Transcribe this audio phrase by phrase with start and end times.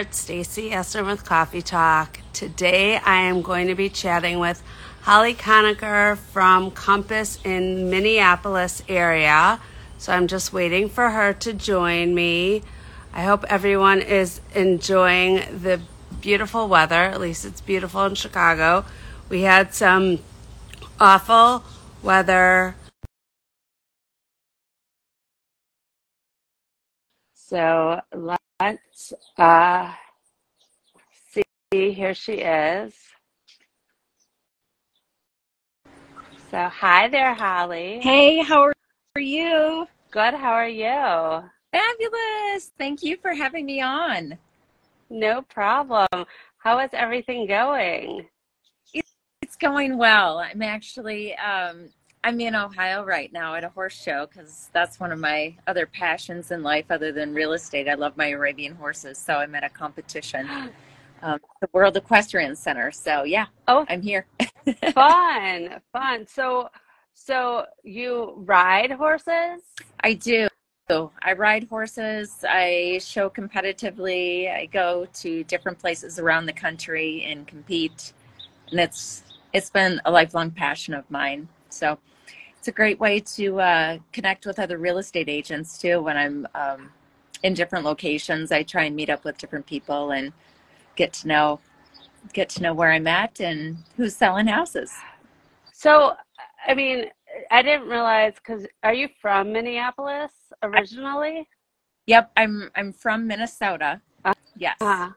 [0.00, 2.20] it's Staci Yesner with Coffee Talk.
[2.32, 4.62] Today I am going to be chatting with
[5.02, 9.60] Holly Connaker from Compass in Minneapolis area.
[9.98, 12.62] So I'm just waiting for her to join me.
[13.12, 15.82] I hope everyone is enjoying the
[16.22, 16.94] beautiful weather.
[16.94, 18.86] At least it's beautiful in Chicago.
[19.28, 20.20] We had some
[20.98, 21.62] awful
[22.02, 22.74] weather.
[27.34, 28.00] So
[28.60, 29.92] let's uh,
[31.32, 31.42] see.
[31.70, 32.94] Here she is.
[36.50, 38.00] So, hi there, Holly.
[38.02, 39.86] Hey, how are you?
[40.10, 40.34] Good.
[40.34, 41.48] How are you?
[41.72, 42.72] Fabulous.
[42.76, 44.36] Thank you for having me on.
[45.08, 46.08] No problem.
[46.58, 48.26] How is everything going?
[48.92, 50.38] It's going well.
[50.38, 51.90] I'm actually um,
[52.22, 55.86] I'm in Ohio right now at a horse show because that's one of my other
[55.86, 57.88] passions in life, other than real estate.
[57.88, 60.46] I love my Arabian horses, so I'm at a competition,
[61.22, 62.92] um, the World Equestrian Center.
[62.92, 64.26] So yeah, Oh, I'm here.
[64.92, 66.26] fun, fun.
[66.26, 66.68] So,
[67.14, 69.62] so you ride horses?
[70.02, 70.48] I do.
[71.22, 72.44] I ride horses.
[72.46, 74.52] I show competitively.
[74.52, 78.12] I go to different places around the country and compete,
[78.70, 81.48] and it's it's been a lifelong passion of mine.
[81.70, 81.98] So
[82.60, 86.02] it's a great way to uh, connect with other real estate agents too.
[86.02, 86.90] When I'm um,
[87.42, 90.30] in different locations, I try and meet up with different people and
[90.94, 91.60] get to know
[92.34, 94.92] get to know where I'm at and who's selling houses.
[95.72, 96.12] So,
[96.66, 97.06] I mean,
[97.50, 101.48] I didn't realize because are you from Minneapolis originally?
[102.08, 104.02] Yep, I'm I'm from Minnesota.
[104.22, 104.76] Uh, Yes.
[104.82, 105.08] uh,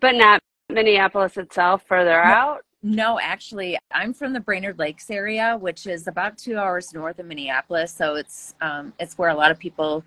[0.00, 0.40] but not
[0.70, 2.62] Minneapolis itself, further out?
[2.86, 7.26] No, actually, I'm from the Brainerd Lakes area, which is about two hours north of
[7.26, 7.92] Minneapolis.
[7.92, 10.04] So it's um, it's where a lot of people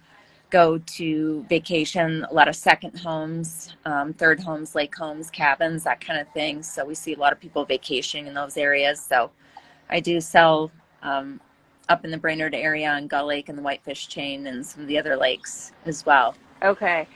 [0.50, 2.26] go to vacation.
[2.32, 6.64] A lot of second homes, um, third homes, lake homes, cabins, that kind of thing.
[6.64, 9.02] So we see a lot of people vacationing in those areas.
[9.02, 9.30] So
[9.90, 10.72] I do sell
[11.02, 11.42] um,
[11.90, 14.88] up in the Brainerd area on Gull Lake and the Whitefish Chain and some of
[14.88, 16.34] the other lakes as well.
[16.64, 17.10] Okay.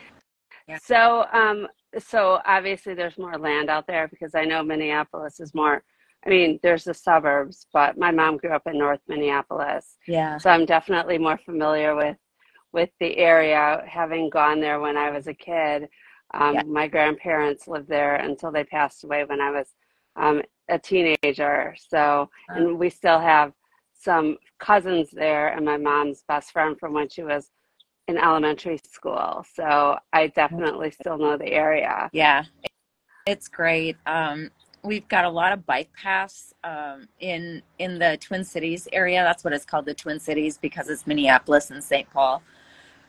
[0.67, 0.77] Yeah.
[0.81, 5.83] So, um, so obviously there's more land out there because I know Minneapolis is more,
[6.25, 9.97] I mean, there's the suburbs, but my mom grew up in North Minneapolis.
[10.07, 10.37] Yeah.
[10.37, 12.17] So I'm definitely more familiar with
[12.71, 15.87] with the area, having gone there when I was a kid.
[16.33, 16.61] Yeah.
[16.61, 19.67] Um, my grandparents lived there until they passed away when I was
[20.15, 21.75] um, a teenager.
[21.77, 23.53] So, Uh, and we still have
[23.93, 27.51] some cousins there, and my mom's best friend from when she was
[28.07, 29.45] in elementary school.
[29.55, 32.09] So I definitely still know the area.
[32.13, 32.43] Yeah.
[33.25, 33.95] It's great.
[34.05, 34.51] Um,
[34.83, 39.23] we've got a lot of bike paths um, in in the Twin Cities area.
[39.23, 42.09] That's what it's called, the Twin Cities, because it's Minneapolis and St.
[42.11, 42.43] Paul.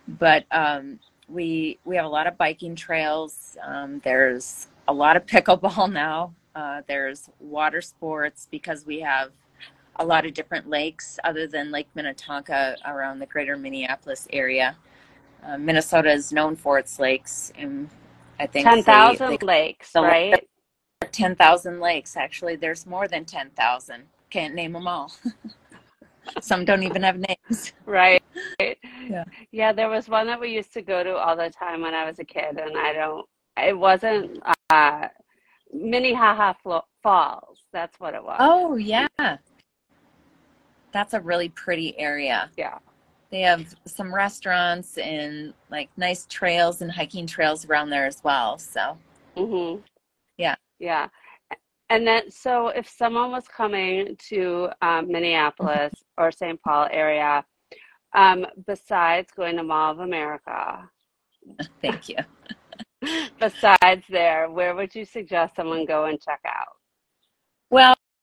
[0.06, 3.56] But um, we we have a lot of biking trails.
[3.62, 6.34] Um, there's a lot of pickleball now.
[6.54, 9.33] Uh, there's water sports because we have
[9.97, 14.77] a lot of different lakes other than Lake Minnetonka around the greater Minneapolis area.
[15.47, 17.88] Uh, Minnesota is known for its lakes, and
[18.41, 20.49] I think they, they 10,000 lakes, the right?
[21.12, 22.16] 10,000 lakes.
[22.16, 24.04] Actually, there's more than 10,000.
[24.31, 25.12] Can't name them all.
[26.41, 27.72] Some don't even have names.
[27.84, 28.22] Right.
[28.59, 29.25] Yeah.
[29.53, 32.06] Yeah, there was one that we used to go to all the time when I
[32.06, 33.27] was a kid, and I don't,
[33.59, 35.09] it wasn't uh,
[35.72, 36.54] Minnehaha
[37.03, 37.59] Falls.
[37.72, 38.38] That's what it was.
[38.41, 39.06] Oh, yeah.
[40.94, 42.50] That's a really pretty area.
[42.56, 42.78] Yeah.
[43.31, 48.59] They have some restaurants and like nice trails and hiking trails around there as well.
[48.59, 48.97] So,
[49.37, 49.77] hmm
[50.38, 50.54] yeah.
[50.78, 51.09] Yeah.
[51.91, 56.60] And then, so if someone was coming to um, Minneapolis or St.
[56.62, 57.44] Paul area,
[58.15, 60.88] um, besides going to Mall of America,
[61.83, 62.16] Thank you.
[63.41, 66.77] besides there, where would you suggest someone go and check out?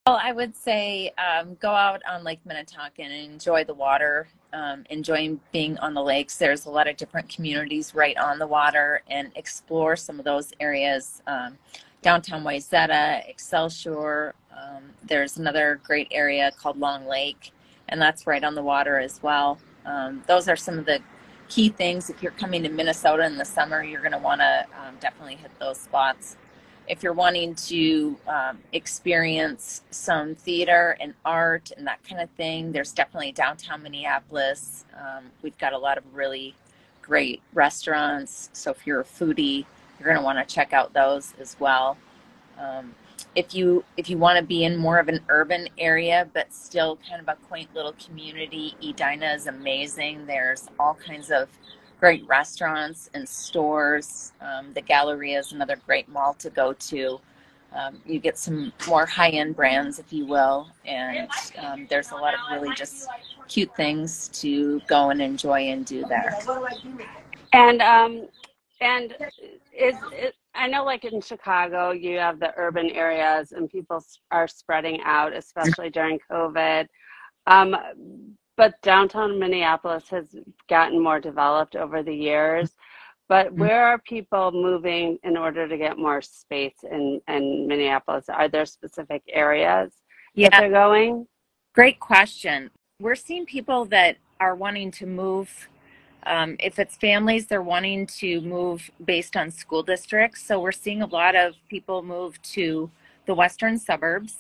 [0.07, 4.84] Well, I would say um, go out on Lake Minnetonka and enjoy the water, um,
[4.89, 6.38] enjoying being on the lakes.
[6.38, 10.53] There's a lot of different communities right on the water and explore some of those
[10.59, 11.22] areas.
[11.28, 11.59] Um,
[12.02, 14.34] downtown Wayzata, Excelsior.
[14.52, 17.52] Um, there's another great area called Long Lake,
[17.87, 19.59] and that's right on the water as well.
[19.85, 20.99] Um, those are some of the
[21.47, 22.09] key things.
[22.09, 25.35] If you're coming to Minnesota in the summer, you're going to want to um, definitely
[25.35, 26.37] hit those spots
[26.87, 32.72] if you're wanting to um, experience some theater and art and that kind of thing,
[32.72, 34.85] there's definitely downtown Minneapolis.
[34.99, 36.55] Um, we've got a lot of really
[37.01, 38.49] great restaurants.
[38.53, 39.66] So if you're a foodie,
[39.99, 41.97] you're going to want to check out those as well.
[42.59, 42.93] Um,
[43.35, 46.97] if you if you want to be in more of an urban area but still
[47.07, 50.25] kind of a quaint little community, Edina is amazing.
[50.25, 51.47] There's all kinds of
[52.01, 54.33] great restaurants and stores.
[54.41, 57.21] Um, the Galleria is another great mall to go to.
[57.73, 61.29] Um, you get some more high-end brands, if you will, and
[61.63, 63.07] um, there's a lot of really just
[63.47, 66.37] cute things to go and enjoy and do there.
[67.53, 68.27] And um,
[68.81, 69.15] and
[69.71, 69.95] is
[70.53, 75.33] I know, like in Chicago, you have the urban areas, and people are spreading out,
[75.33, 76.87] especially during COVID.
[77.47, 77.77] Um,
[78.61, 80.35] but downtown Minneapolis has
[80.69, 82.75] gotten more developed over the years.
[83.28, 83.59] But mm-hmm.
[83.59, 88.29] where are people moving in order to get more space in, in Minneapolis?
[88.29, 89.91] Are there specific areas
[90.35, 90.49] yeah.
[90.52, 91.25] that they're going?
[91.73, 92.69] Great question.
[92.99, 95.49] We're seeing people that are wanting to move.
[96.28, 100.46] Um, if it's families, they're wanting to move based on school districts.
[100.46, 102.91] So we're seeing a lot of people move to
[103.25, 104.35] the western suburbs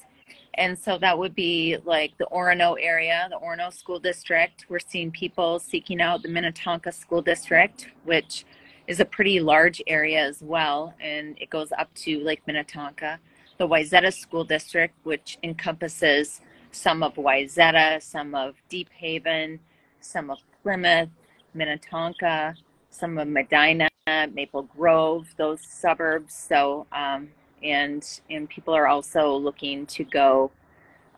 [0.55, 4.65] and so that would be like the Orono area, the Orono School District.
[4.69, 8.45] We're seeing people seeking out the Minnetonka School District, which
[8.87, 13.19] is a pretty large area as well, and it goes up to Lake Minnetonka.
[13.57, 19.59] The Wayzata School District, which encompasses some of Wayzata, some of Deephaven,
[20.01, 21.09] some of Plymouth,
[21.53, 22.55] Minnetonka,
[22.89, 26.33] some of Medina, Maple Grove, those suburbs.
[26.33, 27.29] So um,
[27.63, 30.51] and and people are also looking to go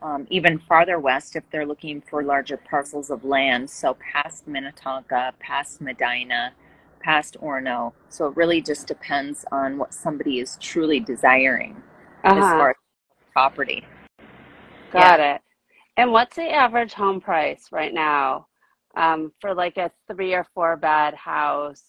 [0.03, 3.69] um, even farther west if they're looking for larger parcels of land.
[3.69, 6.51] So past Minnetonka, past Medina,
[6.99, 7.93] past Orono.
[8.09, 11.81] So it really just depends on what somebody is truly desiring
[12.23, 12.37] uh-huh.
[12.37, 12.75] as far as
[13.31, 13.85] property.
[14.91, 15.35] Got yeah.
[15.35, 15.41] it.
[15.95, 18.47] And what's the average home price right now
[18.95, 21.83] um, for like a three or four bed house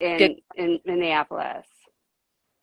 [0.00, 1.66] in in Minneapolis?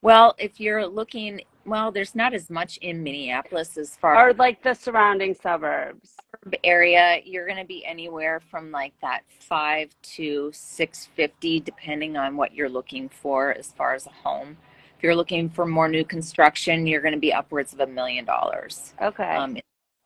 [0.07, 4.63] Well, if you're looking, well, there's not as much in Minneapolis as far or like
[4.63, 6.15] the surrounding suburbs
[6.63, 7.19] area.
[7.25, 12.53] You're going to be anywhere from like that five to six fifty, depending on what
[12.53, 14.55] you're looking for as far as a home.
[14.95, 18.23] If you're looking for more new construction, you're going to be upwards of a million
[18.23, 18.93] dollars.
[19.01, 19.35] Okay.
[19.35, 19.61] Um, in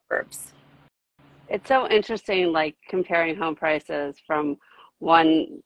[0.09, 0.51] suburbs.
[1.47, 4.57] It's so interesting, like comparing home prices from
[4.97, 5.61] one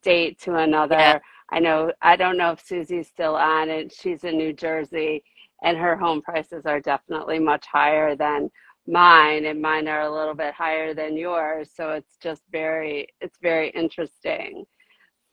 [0.00, 0.94] state to another.
[0.94, 1.18] Yeah
[1.50, 5.22] I know I don't know if Susie's still on and She's in New Jersey
[5.62, 8.50] and her home prices are definitely much higher than
[8.86, 11.70] mine and mine are a little bit higher than yours.
[11.74, 14.64] So it's just very it's very interesting.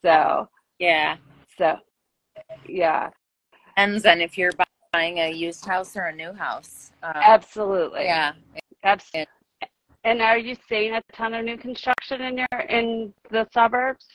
[0.04, 0.48] So
[0.80, 1.18] yeah.
[1.58, 1.78] So
[2.68, 3.10] yeah.
[3.78, 4.52] and then if you're
[4.92, 6.92] buying a used house or a new house.
[7.02, 8.04] Um, Absolutely.
[8.04, 8.34] Yeah.
[8.84, 9.28] Absolutely.
[10.06, 14.06] And are you seeing a ton of new construction in your in the suburbs?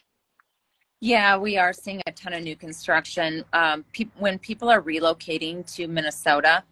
[1.00, 3.44] Yeah, we are seeing a ton of new construction.
[3.52, 6.64] Um, pe- when people are relocating to Minnesota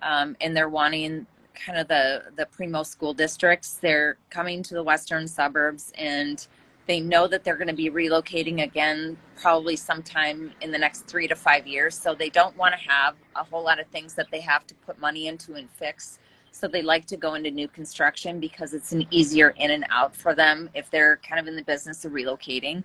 [0.00, 4.82] um, and they're wanting kind of the, the primo school districts, they're coming to the
[4.82, 6.46] western suburbs and
[6.86, 11.28] they know that they're going to be relocating again probably sometime in the next three
[11.28, 11.94] to five years.
[11.94, 14.74] So they don't want to have a whole lot of things that they have to
[14.86, 16.20] put money into and fix.
[16.52, 20.16] So they like to go into new construction because it's an easier in and out
[20.16, 22.82] for them if they're kind of in the business of relocating.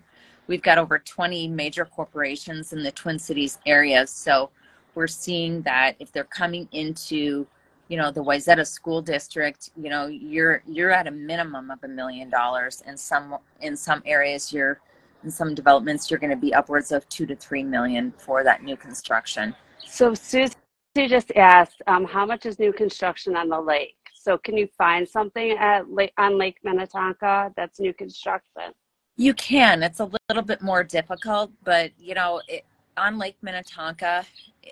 [0.50, 4.04] We've got over 20 major corporations in the Twin Cities area.
[4.08, 4.50] So
[4.96, 7.46] we're seeing that if they're coming into,
[7.86, 11.88] you know, the Wayzata school district, you know, you're you're at a minimum of a
[11.88, 12.82] million dollars.
[12.88, 14.80] In some in some areas you're
[15.22, 18.64] in some developments you're going to be upwards of two to three million for that
[18.64, 19.54] new construction.
[19.86, 20.52] So Susie
[20.96, 23.94] just asked, um, how much is new construction on the lake?
[24.14, 25.84] So can you find something at
[26.18, 28.72] on Lake Minnetonka that's new construction?
[29.20, 29.82] You can.
[29.82, 32.64] It's a little bit more difficult, but you know, it,
[32.96, 34.24] on Lake Minnetonka,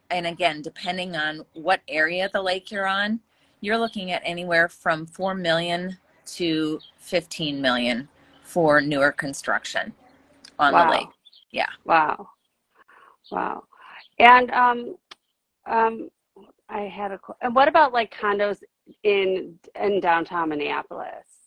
[0.09, 3.21] and again, depending on what area of the lake you're on,
[3.61, 8.09] you're looking at anywhere from 4 million to 15 million
[8.43, 9.93] for newer construction
[10.59, 10.85] on wow.
[10.87, 11.09] the lake.
[11.51, 11.69] Yeah.
[11.85, 12.31] Wow.
[13.31, 13.65] Wow.
[14.19, 14.97] And um
[15.67, 16.09] um
[16.71, 18.63] I had a and what about like condos
[19.03, 21.38] in in downtown Minneapolis?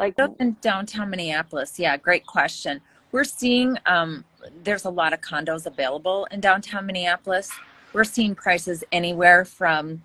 [0.00, 2.80] Like in downtown Minneapolis, yeah, great question.
[3.12, 4.24] We're seeing um,
[4.64, 7.50] there's a lot of condos available in downtown Minneapolis.
[7.92, 10.02] We're seeing prices anywhere from,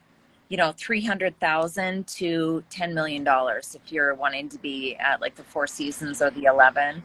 [0.49, 5.21] you know, three hundred thousand to ten million dollars if you're wanting to be at
[5.21, 7.01] like the Four Seasons or the Eleven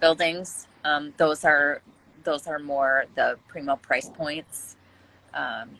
[0.00, 0.66] buildings.
[0.84, 1.82] Um, those are
[2.24, 4.74] those are more the primo price points.
[5.34, 5.70] Um,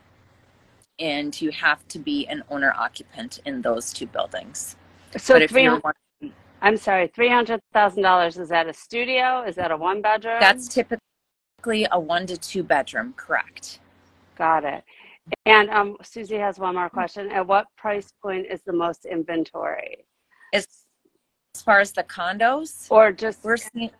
[1.01, 4.77] and you have to be an owner occupant in those two buildings.
[5.17, 5.81] So but if you're
[6.65, 8.39] I'm sorry, three hundred thousand dollars.
[8.39, 9.45] Is that a studio?
[9.47, 10.39] Is that a one bedroom?
[10.41, 13.13] That's typically a one to two bedroom.
[13.19, 13.81] Correct.
[14.37, 14.83] Got it.
[15.45, 17.31] And um, Susie has one more question.
[17.31, 20.07] At what price point is the most inventory?
[20.55, 20.67] As,
[21.55, 23.91] as far as the condos, or just we're seeing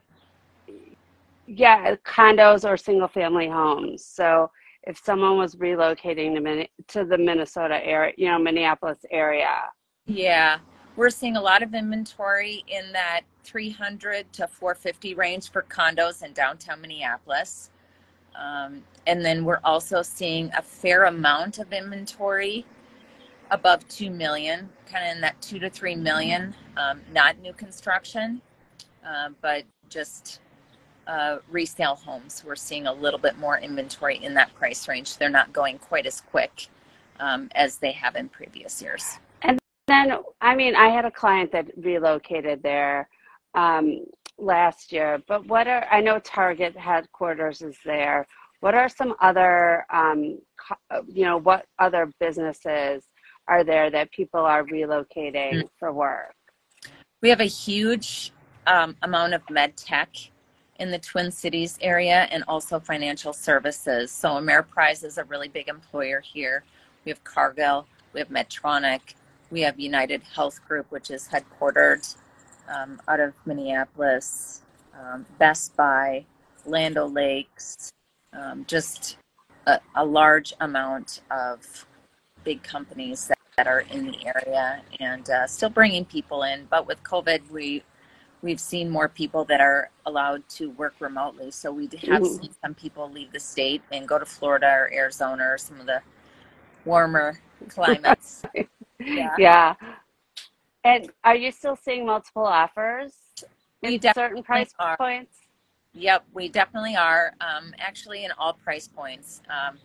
[1.47, 4.51] yeah condos or single family homes so
[4.85, 9.69] if someone was relocating to, Min- to the minnesota area you know minneapolis area
[10.07, 10.59] yeah,
[10.97, 16.33] we're seeing a lot of inventory in that 300 to 450 range for condos in
[16.33, 17.71] downtown Minneapolis.
[18.35, 22.65] Um, and then we're also seeing a fair amount of inventory
[23.51, 28.41] above 2 million, kind of in that 2 to 3 million, um, not new construction,
[29.07, 30.41] uh, but just
[31.07, 32.43] uh, resale homes.
[32.47, 35.19] We're seeing a little bit more inventory in that price range.
[35.19, 36.69] They're not going quite as quick
[37.21, 39.19] um, as they have in previous years.
[39.87, 43.09] Then i mean i had a client that relocated there
[43.55, 44.05] um,
[44.39, 48.27] last year but what are i know target headquarters is there
[48.61, 50.39] what are some other um,
[51.07, 53.05] you know what other businesses
[53.47, 56.35] are there that people are relocating for work
[57.21, 58.33] We have a huge
[58.67, 60.11] um, amount of med tech
[60.79, 64.11] in the Twin Cities area and also financial services.
[64.11, 66.65] So Ameriprise is a really big employer here.
[67.05, 69.15] We have Cargill, we have Medtronic,
[69.55, 72.17] we have United Health Group, which is headquartered
[72.69, 74.63] um, out of Minneapolis,
[74.99, 76.25] um, Best Buy,
[76.67, 77.93] Land O'Lakes,
[78.33, 79.17] um, just
[79.69, 81.87] a, a large amount of
[82.43, 86.67] big companies that, that are in the area and uh, still bringing people in.
[86.69, 87.85] But with COVID, we
[88.43, 91.51] we've seen more people that are allowed to work remotely.
[91.53, 92.41] So we have Mhm.
[92.41, 95.87] seen some people leave the state and go to Florida or Arizona or some of
[95.87, 96.03] the
[96.85, 98.43] warmer climates.
[99.01, 99.35] Yeah.
[99.39, 99.75] yeah
[100.85, 103.13] and are you still seeing multiple offers
[103.83, 104.97] We in certain price are.
[104.99, 105.39] points
[105.95, 107.35] Yep, we definitely are.
[107.41, 109.43] Um, actually, in all price points.
[109.49, 109.79] Um,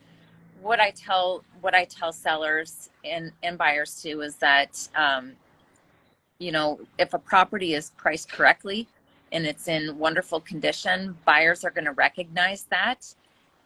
[0.61, 5.33] what I tell what I tell sellers and, and buyers too is that um,
[6.39, 8.87] you know if a property is priced correctly
[9.31, 13.13] and it's in wonderful condition, buyers are going to recognize that,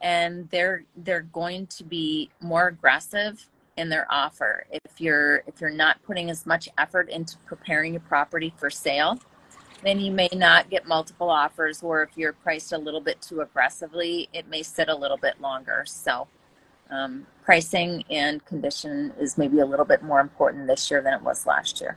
[0.02, 3.46] and they're they're going to be more aggressive
[3.76, 4.64] in their offer.
[4.70, 9.18] If you're if you're not putting as much effort into preparing your property for sale,
[9.82, 13.40] then you may not get multiple offers or if you're priced a little bit too
[13.42, 15.84] aggressively it may sit a little bit longer.
[15.86, 16.26] So
[16.90, 21.22] um, pricing and condition is maybe a little bit more important this year than it
[21.22, 21.96] was last year.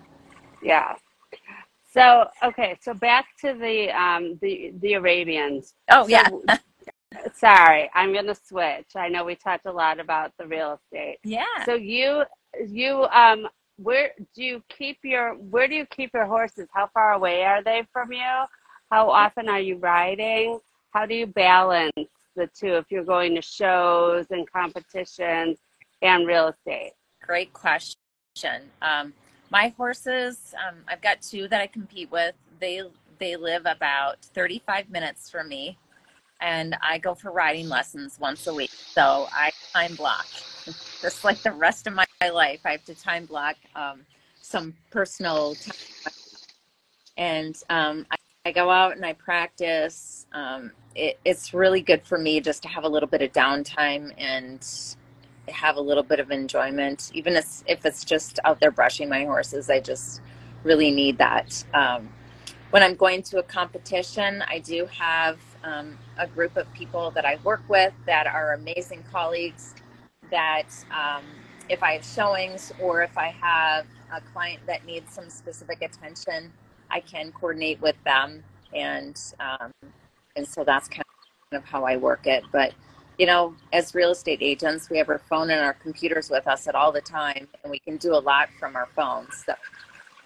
[0.62, 0.96] Yeah.
[1.94, 5.74] So okay so back to the um the the arabians.
[5.90, 6.58] Oh So- yeah
[7.34, 8.96] sorry i'm gonna switch.
[8.96, 11.18] I know we talked a lot about the real estate.
[11.24, 11.44] Yeah.
[11.66, 12.24] So you
[12.68, 13.48] you um
[13.78, 16.68] where do you keep your where do you keep your horses?
[16.74, 18.44] How far away are they from you?
[18.92, 20.60] How often are you riding?
[20.92, 21.92] How do you balance
[22.36, 25.58] the two if you're going to shows and competitions
[26.02, 26.94] and real estate?
[27.22, 27.98] Great question.
[28.82, 29.14] Um,
[29.50, 32.36] my horses um, i've got two that i compete with.
[32.60, 32.82] They
[33.20, 35.78] they live about 35 minutes from me
[36.42, 40.26] and i go for riding lessons once a week so i time block
[41.02, 44.02] just like the rest of my, life i have to time block um,
[44.42, 46.14] some personal time
[47.18, 48.16] and um, I,
[48.48, 52.70] I go out and i practice um, it, it's really good for me just to
[52.70, 54.66] have a little bit of downtime and
[55.50, 59.26] have a little bit of enjoyment, even if, if it's just out there brushing my
[59.26, 59.70] horses.
[59.70, 60.22] I just
[60.64, 61.64] really need that.
[61.74, 62.10] Um,
[62.72, 67.26] when I'm going to a competition, I do have um, a group of people that
[67.26, 69.74] I work with that are amazing colleagues.
[70.32, 71.24] That um,
[71.70, 76.52] if I have showings or if I have a client that needs some specific attention,
[76.92, 78.44] I can coordinate with them,
[78.74, 79.72] and um,
[80.36, 81.04] and so that's kind
[81.54, 82.44] of how I work it.
[82.52, 82.74] But
[83.18, 86.68] you know, as real estate agents, we have our phone and our computers with us
[86.68, 89.46] at all the time, and we can do a lot from our phones.
[89.46, 89.54] So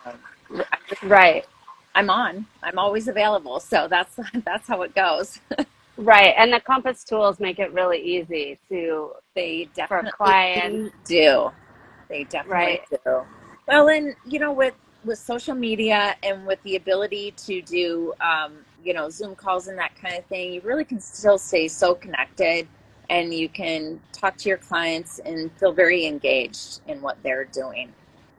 [0.05, 0.63] um,
[1.03, 1.45] right
[1.95, 2.47] I'm on.
[2.63, 3.59] I'm always available.
[3.59, 5.39] So that's that's how it goes.
[5.97, 11.51] right and the compass tools make it really easy to They for definitely clients do.
[12.09, 12.81] They definitely Right.
[12.91, 13.23] do.
[13.67, 18.65] Well, and you know, with with social media and with the ability to do, um,
[18.83, 21.95] you know, Zoom calls and that kind of thing, you really can still stay so
[21.95, 22.67] connected,
[23.09, 27.93] and you can talk to your clients and feel very engaged in what they're doing.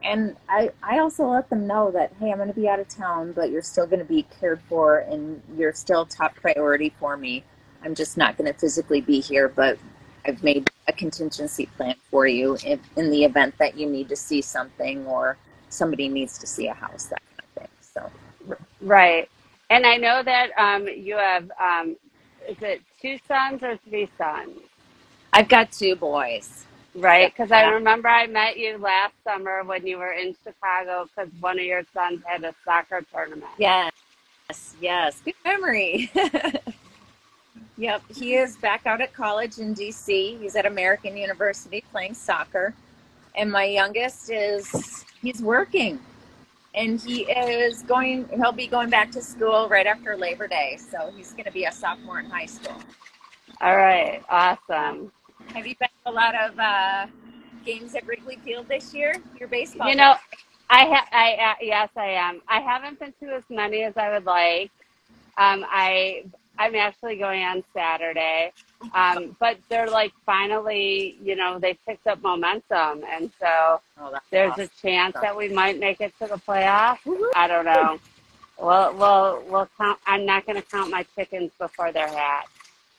[0.04, 2.88] And I, I also let them know that hey, I'm going to be out of
[2.88, 7.16] town, but you're still going to be cared for, and you're still top priority for
[7.16, 7.44] me.
[7.85, 9.78] I'm just not going to physically be here, but
[10.26, 14.16] I've made a contingency plan for you in, in the event that you need to
[14.16, 15.37] see something or
[15.68, 17.71] somebody needs to see a house, that kind of thing.
[17.80, 18.11] So,
[18.82, 19.28] right
[19.71, 21.97] and i know that um you have um
[22.49, 24.59] is it two sons or three sons
[25.32, 26.66] I've got two boys.
[26.94, 27.32] Right?
[27.32, 31.58] Because I remember I met you last summer when you were in Chicago because one
[31.58, 33.50] of your sons had a soccer tournament.
[33.58, 33.92] Yes,
[34.80, 35.20] yes.
[35.25, 36.11] Good memory.
[37.76, 40.40] yep, he is back out at college in DC.
[40.40, 42.75] He's at American University playing soccer.
[43.34, 45.99] And my youngest is he's working.
[46.75, 50.78] And he is going he'll be going back to school right after Labor Day.
[50.90, 52.76] So he's gonna be a sophomore in high school.
[53.61, 55.12] All right, awesome.
[55.54, 57.06] Have you been to a lot of uh,
[57.64, 59.14] games at Wrigley Field this year?
[59.38, 60.14] Your baseball You know.
[60.71, 62.40] I ha- I uh, yes, I am.
[62.49, 64.71] I haven't been to as many as I would like.
[65.37, 66.25] Um, I
[66.59, 68.52] I'm actually going on Saturday,
[68.94, 74.52] um, but they're like finally, you know, they picked up momentum, and so Oh, there's
[74.52, 74.64] awesome.
[74.64, 76.99] a chance that we might make it to the playoffs.
[77.35, 77.99] I don't know.
[78.59, 79.99] We'll we'll we'll count.
[80.06, 82.49] I'm not going to count my chickens before they're hatched.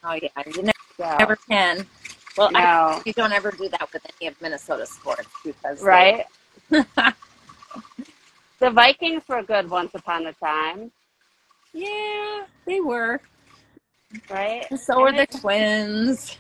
[0.04, 1.88] Oh yeah, you never, So never can.
[2.38, 6.26] Well, I you don't ever do that with any of Minnesota sports because they- right?
[8.60, 10.92] the Vikings were good once upon a time,
[11.74, 13.20] yeah, they were.
[14.30, 14.66] right?
[14.80, 16.38] So were the Twins.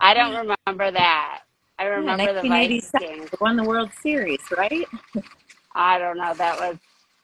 [0.00, 0.32] I don't
[0.66, 1.40] remember that.
[1.78, 3.08] I remember the 1987.
[3.08, 3.30] Vikings.
[3.30, 4.86] They won the World Series, right?
[5.74, 6.34] I don't know.
[6.34, 6.76] That was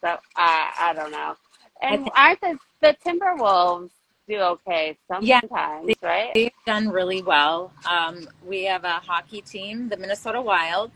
[0.02, 0.20] that.
[0.36, 1.36] I I don't know.
[1.82, 3.90] And aren't the the Timberwolves
[4.28, 6.30] do okay Yeah, sometimes, right?
[6.34, 7.72] They've done really well.
[7.88, 10.92] Um, we have a hockey team, the Minnesota Wild,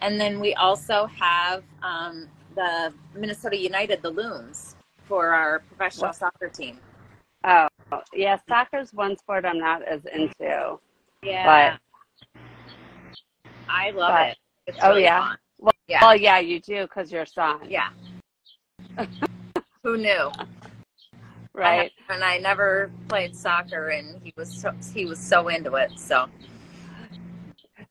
[0.00, 6.48] and then we also have um, the Minnesota United, the Loons, for our professional soccer
[6.48, 6.78] team.
[7.44, 7.68] Oh,
[8.14, 8.38] yeah.
[8.48, 10.78] Soccer's one sport I'm not as into.
[11.22, 11.76] Yeah,
[13.68, 14.36] I love but- it.
[14.66, 15.34] It's Oh, really yeah?
[15.58, 16.00] Well, Yeah.
[16.02, 17.88] well, yeah, you do because your son, Yeah.
[19.82, 20.30] Who knew?
[21.54, 21.92] Right?
[22.08, 25.92] I, and I never played soccer, and he was so, he was so into it.
[25.96, 26.28] So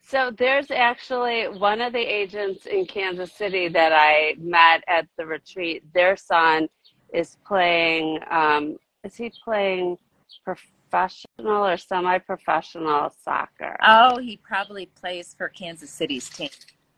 [0.09, 5.25] So there's actually one of the agents in Kansas City that I met at the
[5.25, 5.83] retreat.
[5.93, 6.67] Their son
[7.13, 8.19] is playing.
[8.31, 9.97] Um, is he playing
[10.43, 13.77] professional or semi-professional soccer?
[13.85, 16.49] oh, he probably plays for Kansas City's team.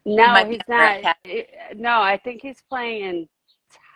[0.05, 1.17] no, he's not.
[1.75, 3.29] No, I think he's playing in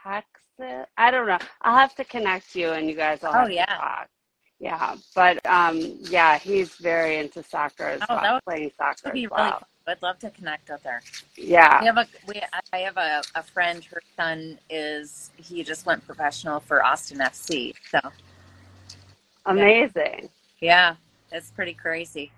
[0.04, 0.45] Texas.
[0.60, 1.38] I don't know.
[1.62, 3.66] I'll have to connect you, and you guys will Oh, have yeah.
[3.66, 4.08] to talk.
[4.60, 9.28] Yeah, but um, yeah, he's very into soccer as Oh, well, playing soccer as really.
[9.28, 9.52] well.
[9.60, 9.64] Fun.
[9.88, 11.02] I'd love to connect with her.
[11.36, 11.80] Yeah.
[11.82, 12.42] We have a we
[12.74, 13.84] I have a, a friend.
[13.86, 17.74] Her son is he just went professional for Austin FC.
[17.92, 18.00] So
[19.46, 20.30] Amazing.
[20.62, 20.96] yeah,
[21.32, 22.32] it's pretty crazy.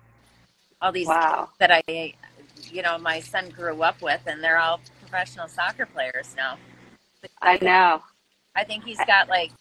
[0.82, 1.48] All these Wow.
[1.58, 2.14] that I,
[2.70, 6.58] you know, my son grew up with, and they're all professional soccer players now.
[7.40, 8.02] I know.
[8.54, 9.52] I think he's got like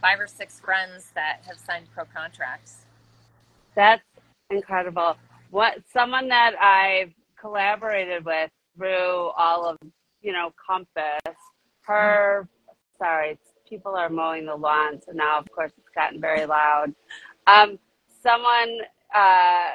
[0.00, 2.84] five or six friends that have signed pro contracts.
[3.74, 4.02] That's
[4.50, 5.16] incredible.
[5.50, 9.76] What someone that I've collaborated with through all of,
[10.22, 11.36] you know, Compass,
[11.82, 12.48] her
[12.98, 16.94] sorry, people are mowing the lawn, so now of course it's gotten very loud.
[17.46, 17.78] Um,
[18.22, 18.78] someone
[19.14, 19.70] uh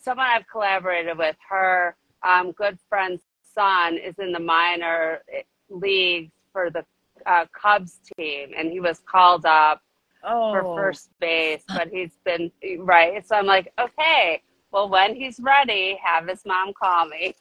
[0.00, 3.22] someone I've collaborated with, her um, good friend's
[3.58, 5.20] son is in the minor
[5.68, 6.84] leagues for the
[7.26, 9.82] uh, Cubs team, and he was called up
[10.24, 13.26] Oh, for first base, but he's been right.
[13.26, 14.42] So I'm like, okay,
[14.72, 17.34] well, when he's ready, have his mom call me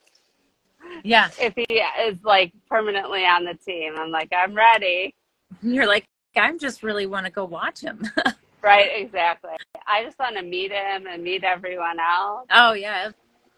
[1.03, 1.29] yeah.
[1.41, 1.65] if he
[2.07, 3.93] is like permanently on the team.
[3.97, 5.15] I'm like, I'm ready.
[5.63, 8.01] You're like, I just really want to go watch him.
[8.63, 9.51] Right, exactly.
[9.87, 12.47] I just want to meet him and meet everyone else.
[12.51, 13.11] oh yeah,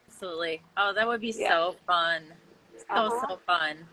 [0.07, 0.61] absolutely.
[0.77, 1.49] Oh, that would be Yeah.
[1.49, 2.21] so fun.
[2.89, 3.25] So Uh-huh.
[3.30, 3.88] so fun.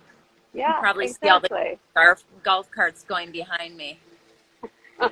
[0.53, 1.79] Yeah, probably see all the- exactly.
[1.95, 3.99] Golf golf carts going behind me.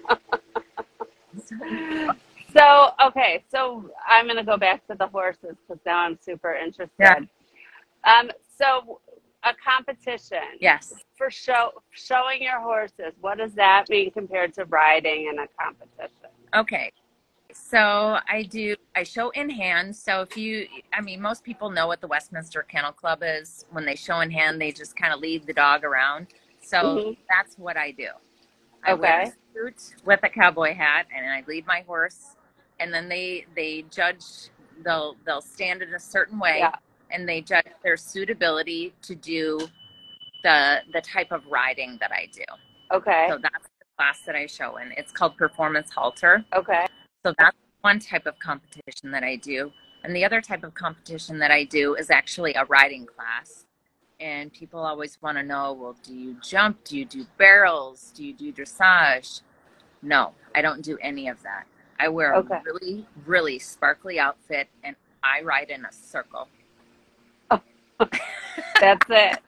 [2.57, 6.55] So, okay, so I'm going to go back to the horses because now I'm super
[6.55, 6.89] interested.
[7.01, 7.19] Yeah.
[8.05, 9.01] Um, so,
[9.43, 10.39] a competition.
[10.61, 10.93] Yes.
[11.19, 16.31] for show showing your horses what does that mean compared to riding in a competition
[16.55, 16.91] Okay.
[17.55, 19.95] So I do, I show in hand.
[19.95, 23.65] So if you, I mean, most people know what the Westminster Kennel Club is.
[23.71, 26.29] When they show in hand, they just kind of lead the dog around.
[26.61, 27.17] So Mhm.
[27.29, 28.09] that's what I do.
[28.83, 29.29] I wear Okay.
[29.31, 32.37] a suit with a cowboy hat and I lead my horse.
[32.81, 34.51] And then they, they judge,
[34.85, 36.75] they'll, they'll stand in a certain way yeah
[37.11, 39.61] and they judge their suitability to do
[40.43, 42.43] the, the type of riding that I do.
[42.93, 44.93] okay So that's the class that I show in.
[44.97, 46.45] It's called Performance Halter.
[46.55, 46.87] okay
[47.25, 49.73] So that's one type of competition that I do.
[50.03, 53.65] And the other type of competition that I do is actually a riding class.
[54.21, 56.85] And people always want to know well, do you jump?
[56.85, 58.13] Do you do barrels?
[58.15, 59.41] Do you do dressage?
[60.03, 61.65] No, I don't do any of that.
[61.99, 62.57] I wear Okay.
[62.57, 66.49] a really, really sparkly outfit and I ride in a circle.
[68.81, 69.39] That's it.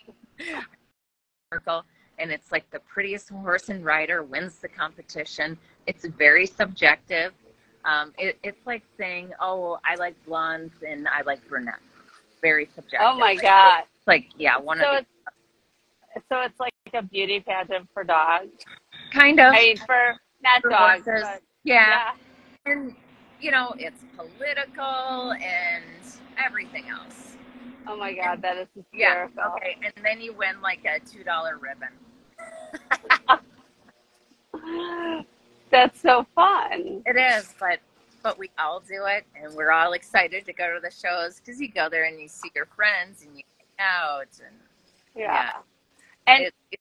[1.52, 1.84] Circle.
[2.18, 5.58] And it's like the prettiest horse and rider wins the competition.
[5.86, 7.34] It's very subjective.
[7.86, 11.78] Um, it, it's like saying, oh, I like blondes and I like brunettes.
[12.42, 13.00] Very subjective.
[13.02, 13.84] Oh my god.
[13.96, 15.04] It's like, yeah, one So of
[16.16, 18.50] it's so it's like a beauty pageant for dogs.
[19.12, 19.52] kind of.
[19.54, 22.12] I mean, for not For dogs, but yeah.
[22.64, 22.72] yeah.
[22.72, 22.94] And,
[23.40, 25.84] you know, it's political and
[26.44, 27.36] everything else.
[27.86, 29.34] Oh my god, that is hysterical.
[29.36, 29.48] Yeah.
[29.56, 29.76] Okay.
[29.84, 31.24] And then you win like a $2
[31.60, 31.88] ribbon.
[35.76, 37.02] That's so fun.
[37.04, 37.80] It is, but
[38.22, 41.60] but we all do it, and we're all excited to go to the shows because
[41.60, 44.56] you go there and you see your friends and you hang out, and
[45.14, 45.52] Yeah.
[46.26, 46.80] And it, it,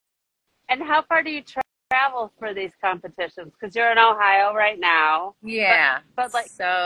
[0.70, 3.52] and how far do you tra- travel for these competitions?
[3.60, 5.36] Because you're in Ohio right now.
[5.44, 6.00] yeah.
[6.16, 6.86] but, like- so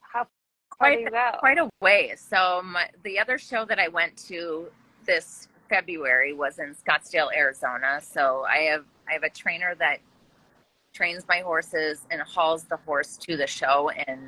[0.00, 0.28] How far
[0.78, 1.30] Quite- do you go?
[1.40, 2.14] quite a way.
[2.16, 4.66] So my, the other show that I went to
[5.06, 8.00] this February was in Scottsdale, Arizona.
[8.02, 9.98] So I have I have a trainer that
[10.92, 14.20] trains my horses and hauls the horse to the show, and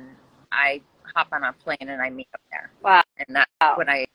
[0.51, 0.81] I
[1.15, 2.71] hop on a plane and I meet up there.
[2.81, 3.03] Wow.
[3.17, 3.77] And that's Wow.
[3.77, 4.05] what I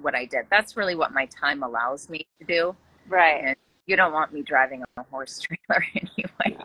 [0.00, 0.46] what I did.
[0.50, 2.76] That's really what my time allows me to do.
[3.08, 3.56] Right.
[3.86, 6.58] You don't want me driving a horse trailer anyway.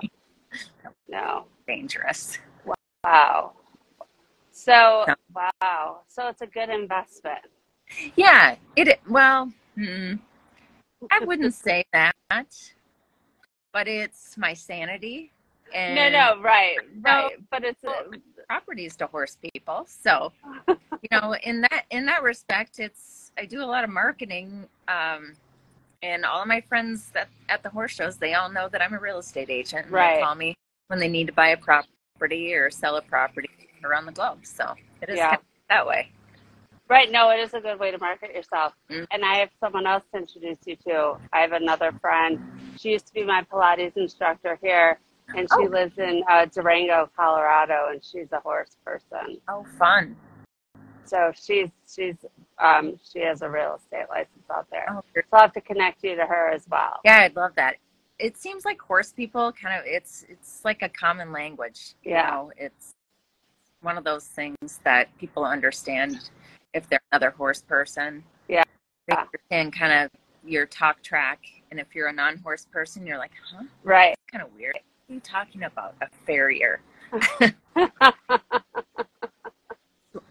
[1.08, 1.46] No.
[1.68, 2.38] Dangerous.
[3.04, 3.54] Wow.
[4.52, 5.16] So No.
[5.34, 6.02] wow.
[6.08, 7.40] So it's a good investment.
[8.16, 10.16] Yeah, it well, hmm,
[11.12, 12.14] I wouldn't say that,
[13.74, 15.32] but it's my sanity
[15.74, 17.12] and no, no, right, No.
[17.12, 17.32] right.
[17.52, 18.04] But it's uh,
[18.48, 19.86] properties to horse people.
[19.88, 20.32] So,
[20.68, 25.34] you know, in that in that respect, it's I do a lot of marketing, um,
[26.02, 28.94] and all of my friends that at the horse shows, they all know that I'm
[28.94, 29.86] a real estate agent.
[29.86, 30.16] And Right.
[30.16, 30.56] They call me
[30.88, 33.50] when they need to buy a property or sell a property
[33.84, 34.46] around the globe.
[34.46, 35.30] So it is Yeah.
[35.32, 36.12] kind of that way.
[36.90, 37.12] Right.
[37.12, 38.74] No, it is a good way to market yourself.
[38.90, 39.06] Mm.
[39.12, 41.18] And I have someone else to introduce you to.
[41.34, 42.40] I have another friend.
[42.78, 45.00] She used to be my Pilates instructor here,
[45.36, 45.70] and she Oh.
[45.70, 49.40] lives in uh, Durango, Colorado, and she's a horse person.
[49.48, 50.16] Oh, fun.
[51.06, 52.16] So she's she's
[52.60, 54.86] um, she has a real estate license out there.
[54.90, 57.00] Oh, So I'll have to connect you to her as well.
[57.06, 57.76] Yeah, I'd love that.
[58.20, 61.94] It seems like horse people kind of it's it's like a common language.
[62.04, 62.26] Yeah.
[62.26, 62.92] You know, it's
[63.82, 66.30] one of those things that people understand
[66.74, 68.24] if they're another horse person.
[68.48, 68.64] Yeah.
[69.08, 70.12] They understand kind of
[70.46, 71.40] your talk track.
[71.72, 73.64] And if you're a non horse person, you're like, huh?
[73.84, 74.14] Right.
[74.14, 74.76] It's kind of weird.
[74.76, 75.96] What are you talking about?
[76.02, 76.82] A farrier.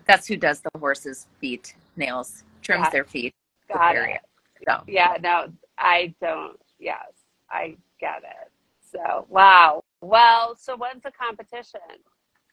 [0.06, 3.34] That's who does the horse's feet, nails, trims Got- their feet.
[3.72, 4.20] Got it.
[4.68, 6.58] So Yeah, no, I don't.
[6.78, 7.12] Yes,
[7.50, 8.50] I get it.
[8.92, 9.82] So, wow.
[10.00, 11.80] Well, so when's the competition?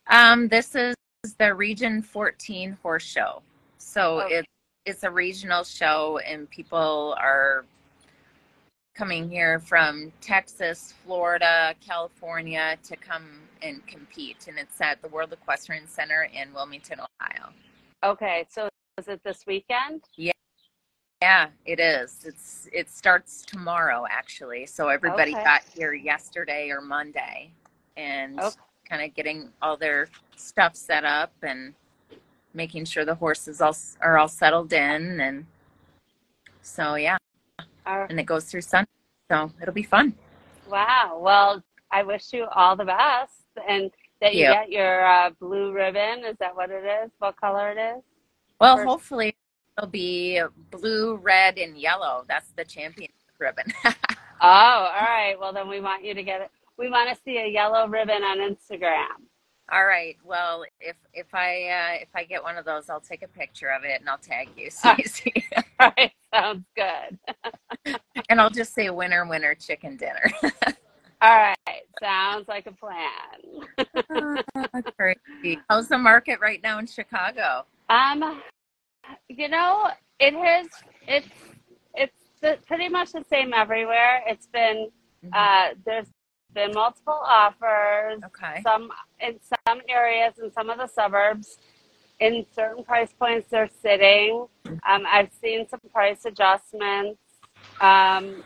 [0.07, 0.95] Um, this is
[1.37, 3.41] the Region 14 Horse Show.
[3.83, 4.25] So oh.
[4.25, 4.35] Okay.
[4.37, 4.47] it's
[4.85, 7.63] it's a regional show, and people are
[8.95, 13.25] coming here from Texas, Florida, California to come
[13.61, 14.47] and compete.
[14.47, 17.49] And it's at the World Equestrian Center in Wilmington, Ohio.
[18.03, 18.67] Okay, so
[18.97, 20.03] is it this weekend?
[20.17, 20.33] Yeah,
[21.21, 22.25] Yeah, it is.
[22.25, 24.65] It's it starts tomorrow actually.
[24.65, 25.43] So everybody Okay.
[25.43, 27.51] got here yesterday or Monday,
[27.95, 28.57] and Okay.
[28.89, 31.73] kind of getting all their stuff set up and
[32.53, 35.45] making sure the horses all are all settled in, and
[36.61, 37.17] so yeah,
[37.85, 38.89] Or, and it goes through Sunday,
[39.31, 40.13] so it'll be fun.
[40.69, 41.19] wow.
[41.21, 43.33] Well, I wish you all the best,
[43.67, 46.23] and that you get your uh, blue ribbon.
[46.25, 47.11] Is that what it is?
[47.19, 48.03] What color it is?
[48.59, 49.35] Well, First- hopefully
[49.77, 52.23] it'll be blue, red, and yellow.
[52.27, 53.65] That's the champion ribbon.
[54.45, 54.47] Oh,
[54.93, 55.35] all right.
[55.39, 56.51] Well, then we want you to get it.
[56.77, 59.23] We want to see a yellow ribbon on Instagram.
[59.73, 60.15] All right.
[60.23, 63.69] Well, if if I uh, if I get one of those, I'll take a picture
[63.69, 65.31] of it and I'll tag you, Staci.
[65.79, 67.97] All right, sounds good.
[68.29, 70.31] and I'll just say winner, winner, chicken dinner.
[71.21, 73.63] All right, sounds like a plan.
[74.95, 75.59] Crazy.
[75.67, 77.65] How's the market right now in Chicago?
[77.89, 78.43] Um,
[79.27, 79.87] you know,
[80.19, 80.67] it has.
[81.07, 81.27] It's
[81.95, 84.21] it's the, pretty much the same everywhere.
[84.27, 84.89] It's been
[85.33, 86.09] uh, there's
[86.53, 88.21] been multiple offers.
[88.25, 88.61] Okay.
[88.63, 88.89] Some
[89.19, 91.57] in some areas in some of the suburbs,
[92.19, 94.47] in certain price points, they're sitting.
[94.65, 97.19] Um, I've seen some price adjustments.
[97.81, 98.43] Um,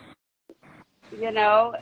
[1.11, 1.73] you know,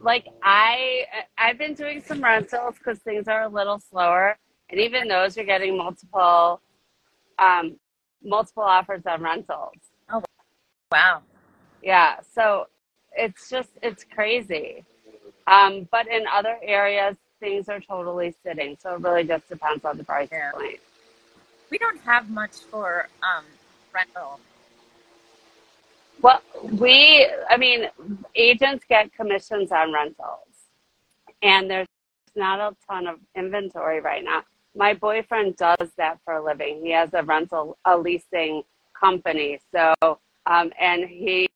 [0.00, 1.04] like I
[1.38, 4.38] I've been doing some rentals because things are a little slower,
[4.70, 6.60] and even those are getting multiple
[7.38, 7.76] um,
[8.24, 9.74] multiple offers on rentals.
[10.10, 10.22] Oh
[10.90, 11.22] Wow.
[11.82, 12.66] Yeah, so
[13.12, 14.84] it's just it's crazy.
[15.46, 18.76] Um, but in other areas, things are totally sitting.
[18.80, 20.52] So it really just depends on the price Yeah.
[20.52, 20.80] point.
[21.70, 23.44] We don't have much for um,
[23.94, 24.38] rental.
[26.20, 27.88] Well, we, I mean,
[28.36, 30.46] agents get commissions on rentals,
[31.42, 31.88] and there's
[32.36, 34.42] not a ton of inventory right now.
[34.76, 36.80] My boyfriend does that for a living.
[36.82, 38.62] He has a rental, a leasing
[38.98, 39.58] company.
[39.74, 39.94] So,
[40.46, 41.48] um, and he's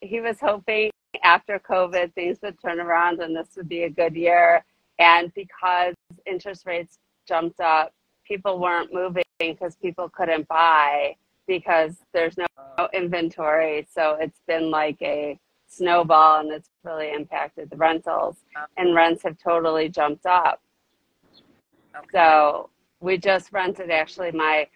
[0.00, 0.90] he was hoping
[1.24, 4.64] after COVID things would turn around and this would be a good year.
[4.98, 5.94] And because
[6.26, 7.92] interest rates jumped up,
[8.24, 12.46] people weren't moving because people couldn't buy because there's no
[12.92, 13.86] inventory.
[13.90, 18.36] So it's been like a snowball and it's really impacted the rentals.
[18.76, 20.60] And rents have totally jumped up.
[21.96, 22.06] Okay.
[22.12, 24.66] So we just rented actually my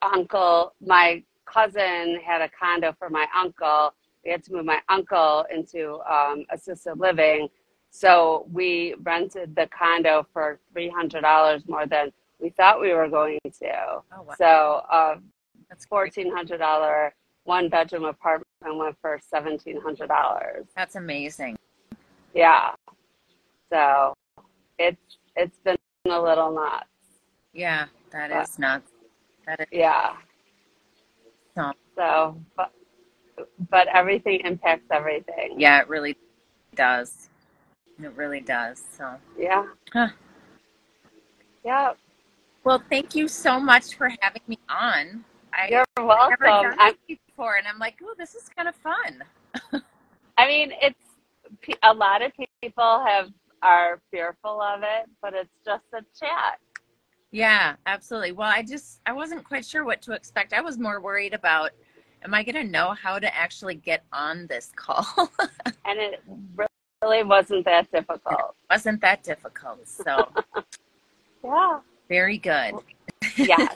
[0.00, 3.92] uncle, my cousin had a condo for my uncle.
[4.24, 7.48] We had to move my uncle into um, assisted living.
[7.90, 14.02] So we rented the condo for $300 more than we thought we were going to.
[14.16, 14.34] Oh, wow.
[14.38, 15.16] So uh,
[15.68, 17.10] That's $1,400
[17.44, 20.66] one bedroom apartment went for $1,700.
[20.76, 21.58] That's amazing.
[22.34, 22.70] Yeah.
[23.70, 24.14] So
[24.78, 26.86] it's it's been a little nuts.
[27.52, 28.92] Yeah, that But- is nuts.
[29.46, 30.14] That is Yeah.
[31.56, 31.72] so.
[31.96, 32.72] So but
[33.70, 35.54] but everything impacts everything.
[35.58, 36.16] Yeah, it really
[36.74, 37.28] does.
[38.02, 38.82] It really does.
[38.96, 39.66] So, Yeah.
[39.92, 40.08] Huh.
[41.64, 41.92] Yeah.
[42.64, 45.24] well, thank you so much for having me on.
[45.54, 46.38] I You're never welcome.
[46.40, 49.22] done I'm, this before, and I'm like, oh, this is kind of fun.
[50.38, 50.98] I mean, it's
[51.82, 53.28] a lot of people have
[53.62, 56.58] are fearful of it, but it's just a chat.
[57.30, 58.32] Yeah, absolutely.
[58.32, 60.52] Well, I just I wasn't quite sure what to expect.
[60.52, 61.70] I was more worried about
[62.24, 65.06] am I going to know how to actually get on this call?
[65.84, 66.22] And it
[67.00, 68.54] really wasn't that difficult.
[68.70, 69.86] wasn't that difficult.
[69.88, 70.28] So,
[71.44, 71.80] Yeah.
[72.08, 72.74] very good.
[73.36, 73.74] Yes.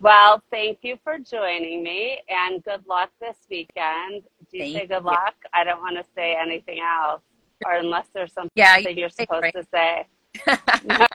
[0.00, 4.22] Well, thank you for joining me and good luck this weekend.
[4.50, 5.06] Do you Thank say good you.
[5.06, 5.34] luck?
[5.54, 7.22] I don't want to say anything else,
[7.64, 9.54] or unless there's something Yeah, you you're supposed right.
[9.54, 10.06] to say.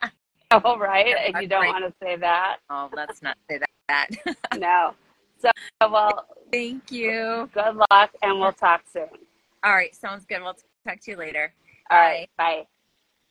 [0.66, 1.16] Oh, right.
[1.30, 1.82] If you don't right.
[1.82, 4.08] want to say that, oh, let's not say that.
[4.58, 4.94] no.
[5.42, 5.50] So,
[5.82, 7.50] well, Thank you.
[7.54, 9.08] good luck and we'll talk soon.
[9.64, 10.42] All right, sounds good.
[10.42, 11.54] We'll talk to you later.
[11.90, 12.30] All right.
[12.38, 12.68] Bye.